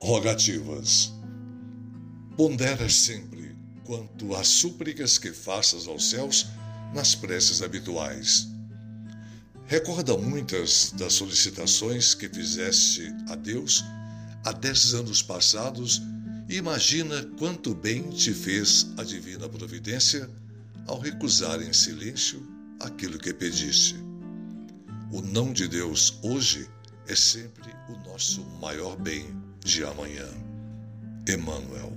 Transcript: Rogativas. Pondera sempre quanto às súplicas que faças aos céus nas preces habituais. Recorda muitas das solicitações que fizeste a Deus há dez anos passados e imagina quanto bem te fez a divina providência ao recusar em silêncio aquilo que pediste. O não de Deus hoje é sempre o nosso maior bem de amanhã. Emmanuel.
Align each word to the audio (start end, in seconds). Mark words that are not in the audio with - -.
Rogativas. 0.00 1.12
Pondera 2.36 2.88
sempre 2.88 3.56
quanto 3.84 4.32
às 4.36 4.46
súplicas 4.46 5.18
que 5.18 5.32
faças 5.32 5.88
aos 5.88 6.08
céus 6.08 6.46
nas 6.94 7.16
preces 7.16 7.62
habituais. 7.62 8.46
Recorda 9.66 10.16
muitas 10.16 10.92
das 10.92 11.14
solicitações 11.14 12.14
que 12.14 12.28
fizeste 12.28 13.12
a 13.28 13.34
Deus 13.34 13.84
há 14.44 14.52
dez 14.52 14.94
anos 14.94 15.20
passados 15.20 16.00
e 16.48 16.54
imagina 16.54 17.24
quanto 17.36 17.74
bem 17.74 18.08
te 18.08 18.32
fez 18.32 18.86
a 18.96 19.02
divina 19.02 19.48
providência 19.48 20.30
ao 20.86 21.00
recusar 21.00 21.60
em 21.60 21.72
silêncio 21.72 22.40
aquilo 22.80 23.18
que 23.18 23.34
pediste. 23.34 23.96
O 25.10 25.20
não 25.20 25.52
de 25.52 25.66
Deus 25.66 26.20
hoje 26.22 26.70
é 27.08 27.16
sempre 27.16 27.74
o 27.88 28.08
nosso 28.08 28.44
maior 28.60 28.96
bem 28.96 29.47
de 29.64 29.84
amanhã. 29.84 30.26
Emmanuel. 31.28 31.92